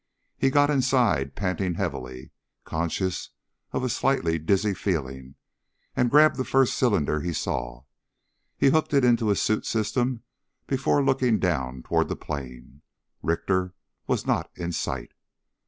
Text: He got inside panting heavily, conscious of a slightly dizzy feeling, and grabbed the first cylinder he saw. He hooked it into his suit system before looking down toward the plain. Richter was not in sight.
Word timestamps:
He 0.35 0.49
got 0.49 0.71
inside 0.71 1.35
panting 1.35 1.75
heavily, 1.75 2.31
conscious 2.63 3.29
of 3.71 3.83
a 3.83 3.87
slightly 3.89 4.39
dizzy 4.39 4.73
feeling, 4.73 5.35
and 5.95 6.09
grabbed 6.09 6.37
the 6.37 6.43
first 6.43 6.75
cylinder 6.75 7.19
he 7.19 7.33
saw. 7.33 7.83
He 8.57 8.71
hooked 8.71 8.95
it 8.95 9.05
into 9.05 9.27
his 9.27 9.43
suit 9.43 9.63
system 9.63 10.23
before 10.65 11.05
looking 11.05 11.37
down 11.37 11.83
toward 11.83 12.07
the 12.09 12.15
plain. 12.15 12.81
Richter 13.21 13.75
was 14.07 14.25
not 14.25 14.49
in 14.55 14.71
sight. 14.71 15.11